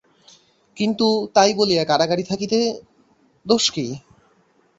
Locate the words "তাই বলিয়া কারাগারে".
1.35-2.23